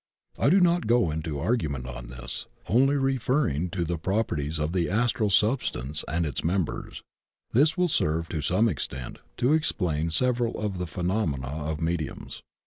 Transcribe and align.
I 0.39 0.49
do 0.49 0.59
not 0.59 0.87
go 0.87 1.11
into 1.11 1.37
argument 1.37 1.85
on 1.85 2.07
this, 2.07 2.47
only 2.67 2.95
referring 2.95 3.69
to 3.69 3.85
the 3.85 3.99
proper 3.99 4.35
ties 4.35 4.57
of 4.57 4.73
the 4.73 4.89
Astral 4.89 5.29
substance 5.29 6.03
and 6.07 6.43
members. 6.43 7.03
This 7.51 7.77
win 7.77 7.87
serve 7.87 8.27
to 8.29 8.41
some 8.41 8.67
extent 8.67 9.19
to 9.37 9.53
explain 9.53 10.09
several 10.09 10.59
of 10.59 10.79
the 10.79 10.87
phenom 10.87 11.35
ena 11.37 11.49
of 11.65 11.79
mediums. 11.81 12.41